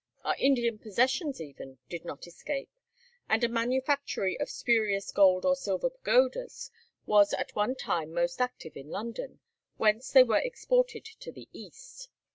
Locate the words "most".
8.11-8.41